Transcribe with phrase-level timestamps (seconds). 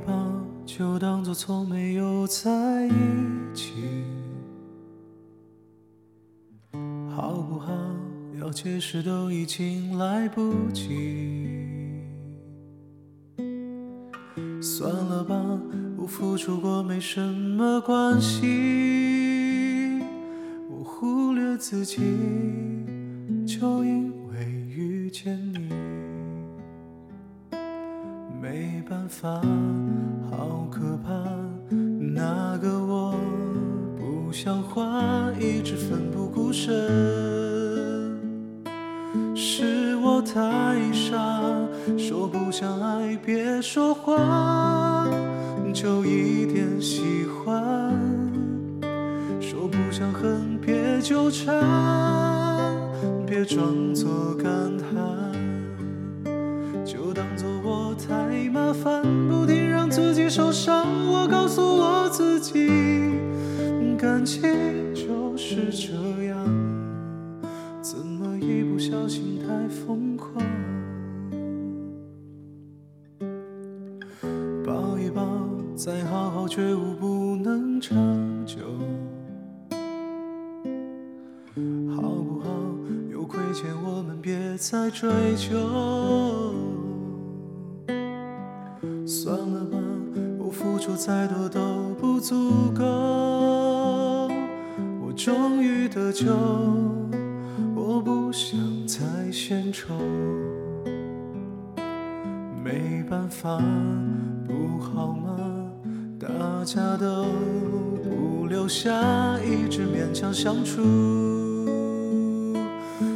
[0.00, 0.12] 吧，
[0.64, 2.90] 就当作从没有在一
[3.54, 3.72] 起，
[7.08, 7.72] 好不好？
[8.40, 11.48] 要解释都已经来不及。
[14.60, 15.34] 算了吧，
[15.96, 20.00] 不付出过没什么关系。
[20.70, 21.96] 我忽略自己，
[23.46, 25.68] 就因为遇见你。
[28.40, 29.40] 没办法，
[30.30, 31.12] 好可怕，
[32.14, 33.14] 那个我
[33.96, 36.72] 不像话，一直奋不顾身。
[39.34, 41.16] 是我太傻，
[41.98, 45.10] 说不想爱别说谎，
[45.74, 47.92] 就一点喜欢；
[49.40, 51.54] 说不想恨别纠缠，
[53.26, 54.46] 别装作感
[54.78, 54.88] 叹，
[56.84, 57.77] 就当作我
[58.48, 60.84] 麻烦，不停让自己受伤。
[61.06, 62.68] 我告诉我自己，
[63.98, 64.42] 感情
[64.94, 65.92] 就是这
[66.24, 66.44] 样。
[67.80, 70.42] 怎么一不小心太疯狂？
[74.64, 75.22] 抱一抱，
[75.74, 77.96] 再好好觉悟不能长
[78.44, 78.58] 久，
[81.94, 82.50] 好不好？
[83.10, 86.47] 有亏欠我们别再追究。
[91.08, 92.84] 再多都不足够。
[95.00, 96.26] 我终于得救。
[97.74, 99.94] 我不想再献丑，
[102.62, 103.56] 没办法，
[104.46, 105.38] 不好吗？
[106.20, 106.28] 大
[106.66, 107.24] 家都
[108.04, 108.92] 不留下，
[109.40, 110.82] 一直勉强相处，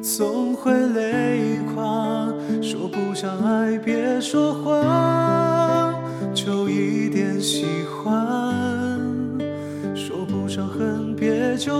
[0.00, 2.32] 总会累垮。
[2.62, 5.94] 说不想爱，别说谎，
[6.32, 7.66] 就一点喜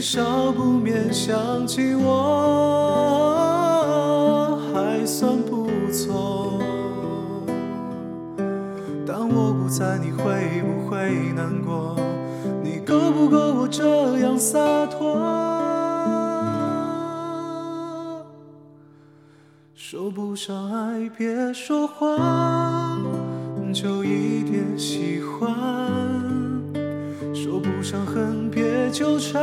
[0.00, 2.08] 少不免想起我。
[4.72, 6.58] 还算不错，
[9.06, 11.96] 当我不在，你会不会难过？
[12.62, 15.18] 你够不够我这样洒脱？
[19.74, 23.02] 说不上爱，别说谎，
[23.72, 25.50] 就一点喜欢；
[27.34, 29.42] 说不上恨，别纠缠，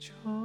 [0.00, 0.39] 저